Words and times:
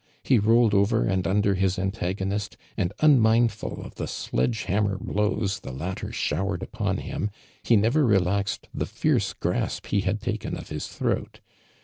Ilo 0.31 0.41
rolled 0.41 0.73
over 0.73 1.07
;ind 1.07 1.27
under 1.27 1.53
his 1.53 1.77
antagonist, 1.77 2.57
and 2.75 2.91
unmindful 3.01 3.83
of 3.83 3.93
the 3.97 4.07
sledge 4.07 4.63
hammer 4.63 4.97
Mows 4.99 5.59
the 5.59 5.71
lattor 5.71 6.11
.shower 6.11 6.55
ed 6.59 6.67
njton 6.71 6.97
him, 7.01 7.29
he 7.61 7.75
never 7.75 8.03
relaxed 8.03 8.67
the 8.73 8.87
fiorco 8.87 9.35
grasp 9.39 9.85
he 9.85 10.01
had 10.01 10.19
taken 10.19 10.57
of 10.57 10.69
his 10.69 10.87
throat. 10.87 11.39